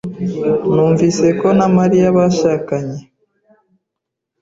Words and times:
Numvise 0.73 1.27
ko 1.39 1.47
na 1.57 1.67
Mariya 1.77 2.07
bashakanye. 2.17 2.99